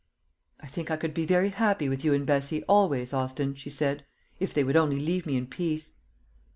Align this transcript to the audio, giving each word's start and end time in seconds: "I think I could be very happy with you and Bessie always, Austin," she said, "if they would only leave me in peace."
"I 0.59 0.65
think 0.65 0.89
I 0.89 0.97
could 0.97 1.13
be 1.13 1.27
very 1.27 1.49
happy 1.49 1.87
with 1.87 2.03
you 2.03 2.11
and 2.11 2.25
Bessie 2.25 2.63
always, 2.63 3.13
Austin," 3.13 3.53
she 3.53 3.69
said, 3.69 4.03
"if 4.39 4.51
they 4.51 4.63
would 4.63 4.75
only 4.75 4.99
leave 4.99 5.27
me 5.27 5.37
in 5.37 5.45
peace." 5.45 5.93